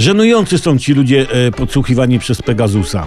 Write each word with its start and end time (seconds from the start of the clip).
Żenujący 0.00 0.58
są 0.58 0.78
ci 0.78 0.94
ludzie 0.94 1.26
e, 1.30 1.50
podsłuchiwani 1.50 2.18
przez 2.18 2.42
Pegasusa. 2.42 3.06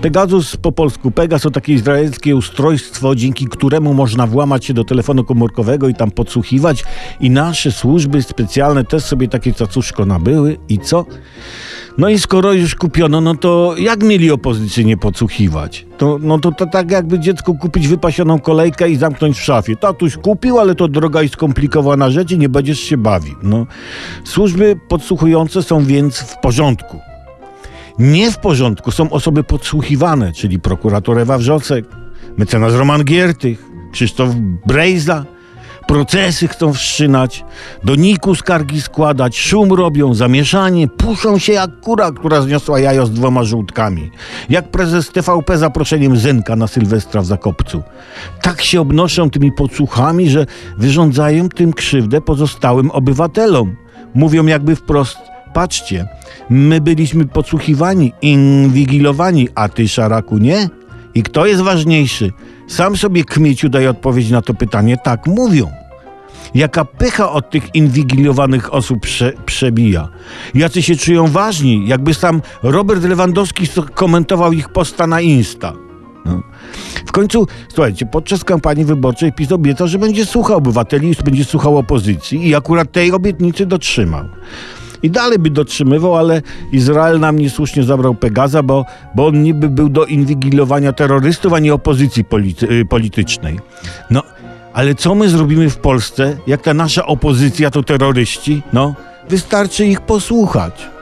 Pegasus 0.00 0.56
po 0.56 0.72
polsku 0.72 1.10
Pegas 1.10 1.42
to 1.42 1.50
takie 1.50 1.72
izraelskie 1.72 2.36
ustrojstwo, 2.36 3.14
dzięki 3.14 3.46
któremu 3.46 3.94
można 3.94 4.26
włamać 4.26 4.64
się 4.64 4.74
do 4.74 4.84
telefonu 4.84 5.24
komórkowego 5.24 5.88
i 5.88 5.94
tam 5.94 6.10
podsłuchiwać. 6.10 6.84
I 7.20 7.30
nasze 7.30 7.72
służby 7.72 8.22
specjalne 8.22 8.84
też 8.84 9.04
sobie 9.04 9.28
takie 9.28 9.52
cacuszko 9.52 10.06
nabyły. 10.06 10.58
I 10.68 10.78
co? 10.78 11.06
No 11.98 12.08
i 12.08 12.18
skoro 12.18 12.52
już 12.52 12.74
kupiono, 12.74 13.20
no 13.20 13.34
to 13.34 13.74
jak 13.78 14.02
mieli 14.02 14.30
opozycję 14.30 14.84
nie 14.84 14.96
podsłuchiwać? 14.96 15.86
To, 15.98 16.18
no 16.20 16.38
to, 16.38 16.52
to 16.52 16.66
tak 16.66 16.90
jakby 16.90 17.18
dziecku 17.18 17.54
kupić 17.54 17.88
wypasioną 17.88 18.38
kolejkę 18.40 18.90
i 18.90 18.96
zamknąć 18.96 19.36
w 19.38 19.42
szafie. 19.42 19.76
Tatuś 19.76 20.16
kupił, 20.16 20.58
ale 20.58 20.74
to 20.74 20.88
droga 20.88 21.22
i 21.22 21.28
skomplikowana 21.28 22.10
rzecz 22.10 22.32
i 22.32 22.38
nie 22.38 22.48
będziesz 22.48 22.80
się 22.80 22.96
bawił. 22.96 23.34
No. 23.42 23.66
Służby 24.24 24.80
podsłuchujące 24.88 25.62
są 25.62 25.84
więc 25.84 26.18
w 26.18 26.40
porządku. 26.40 27.00
Nie 27.98 28.30
w 28.30 28.38
porządku 28.38 28.90
są 28.90 29.10
osoby 29.10 29.44
podsłuchiwane, 29.44 30.32
czyli 30.32 30.60
prokurator 30.60 31.18
Ewa 31.18 31.38
Wrzocek, 31.38 31.84
mecenas 32.36 32.74
Roman 32.74 33.04
Giertych, 33.04 33.64
Krzysztof 33.92 34.30
Brejza, 34.66 35.24
procesy 35.88 36.48
chcą 36.48 36.72
wszczynać, 36.72 37.44
do 37.84 37.94
niku 37.94 38.34
skargi 38.34 38.82
składać, 38.82 39.38
szum 39.38 39.72
robią, 39.72 40.14
zamieszanie, 40.14 40.88
puszą 40.88 41.38
się 41.38 41.52
jak 41.52 41.80
kura, 41.80 42.12
która 42.12 42.40
zniosła 42.40 42.80
jajo 42.80 43.06
z 43.06 43.10
dwoma 43.10 43.44
żółtkami. 43.44 44.10
Jak 44.48 44.70
prezes 44.70 45.10
TVP 45.10 45.58
zaproszeniem 45.58 46.16
Zenka 46.16 46.56
na 46.56 46.66
Sylwestra 46.66 47.22
w 47.22 47.26
Zakopcu. 47.26 47.82
Tak 48.42 48.62
się 48.62 48.80
obnoszą 48.80 49.30
tymi 49.30 49.52
podsłuchami, 49.52 50.30
że 50.30 50.46
wyrządzają 50.78 51.48
tym 51.48 51.72
krzywdę 51.72 52.20
pozostałym 52.20 52.90
obywatelom. 52.90 53.76
Mówią 54.14 54.46
jakby 54.46 54.76
wprost, 54.76 55.18
patrzcie, 55.54 56.08
my 56.50 56.80
byliśmy 56.80 57.26
podsłuchiwani, 57.26 58.12
inwigilowani, 58.22 59.48
a 59.54 59.68
ty, 59.68 59.88
Szaraku, 59.88 60.38
nie? 60.38 60.68
I 61.14 61.22
kto 61.22 61.46
jest 61.46 61.60
ważniejszy? 61.62 62.32
Sam 62.68 62.96
sobie 62.96 63.24
kmieciu 63.24 63.68
daje 63.68 63.90
odpowiedź 63.90 64.30
na 64.30 64.42
to 64.42 64.54
pytanie. 64.54 64.96
Tak 65.04 65.26
mówią. 65.26 65.70
Jaka 66.54 66.84
pycha 66.84 67.32
od 67.32 67.50
tych 67.50 67.74
inwigilowanych 67.74 68.74
osób 68.74 69.00
prze, 69.00 69.32
przebija. 69.46 70.08
Jacy 70.54 70.82
się 70.82 70.96
czują 70.96 71.26
ważni, 71.26 71.88
jakby 71.88 72.14
sam 72.14 72.42
Robert 72.62 73.04
Lewandowski 73.04 73.68
komentował 73.94 74.52
ich 74.52 74.68
posta 74.68 75.06
na 75.06 75.20
Insta. 75.20 75.72
No. 76.24 76.42
W 77.06 77.12
końcu, 77.12 77.46
słuchajcie, 77.68 78.06
podczas 78.06 78.44
kampanii 78.44 78.84
wyborczej 78.84 79.32
PiS 79.32 79.52
obiecał, 79.52 79.88
że 79.88 79.98
będzie 79.98 80.26
słuchał 80.26 80.56
obywateli, 80.56 81.14
będzie 81.24 81.44
słuchał 81.44 81.78
opozycji 81.78 82.48
i 82.48 82.54
akurat 82.54 82.92
tej 82.92 83.12
obietnicy 83.12 83.66
dotrzymał. 83.66 84.24
I 85.02 85.10
dalej 85.10 85.38
by 85.38 85.50
dotrzymywał, 85.50 86.16
ale 86.16 86.42
Izrael 86.72 87.20
nam 87.20 87.38
niesłusznie 87.38 87.82
zabrał 87.82 88.14
Pegaza, 88.14 88.62
bo, 88.62 88.84
bo 89.14 89.26
on 89.26 89.42
niby 89.42 89.68
był 89.68 89.88
do 89.88 90.04
inwigilowania 90.04 90.92
terrorystów, 90.92 91.52
a 91.52 91.58
nie 91.58 91.74
opozycji 91.74 92.24
polity, 92.24 92.68
y, 92.70 92.84
politycznej. 92.84 93.60
No, 94.10 94.22
ale 94.72 94.94
co 94.94 95.14
my 95.14 95.28
zrobimy 95.28 95.70
w 95.70 95.76
Polsce, 95.76 96.36
jak 96.46 96.62
ta 96.62 96.74
nasza 96.74 97.06
opozycja 97.06 97.70
to 97.70 97.82
terroryści? 97.82 98.62
No, 98.72 98.94
wystarczy 99.28 99.86
ich 99.86 100.00
posłuchać. 100.00 100.97